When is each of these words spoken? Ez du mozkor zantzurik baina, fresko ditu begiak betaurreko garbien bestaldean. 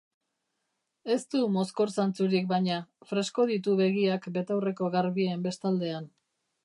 Ez 1.15 1.17
du 1.33 1.41
mozkor 1.57 1.93
zantzurik 1.95 2.47
baina, 2.53 2.79
fresko 3.11 3.45
ditu 3.51 3.75
begiak 3.83 4.27
betaurreko 4.39 4.91
garbien 4.97 5.45
bestaldean. 5.49 6.11